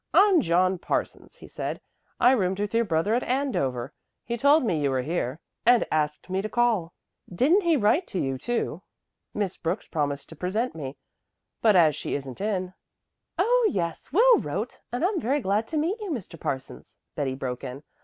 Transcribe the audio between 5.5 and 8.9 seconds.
and asked me to call. Didn't he write to you too?